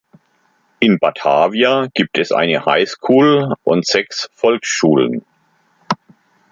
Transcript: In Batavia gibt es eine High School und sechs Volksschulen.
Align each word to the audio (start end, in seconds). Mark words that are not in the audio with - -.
In 0.79 0.97
Batavia 0.97 1.87
gibt 1.93 2.17
es 2.17 2.31
eine 2.31 2.65
High 2.65 2.89
School 2.89 3.53
und 3.63 3.85
sechs 3.85 4.31
Volksschulen. 4.33 5.23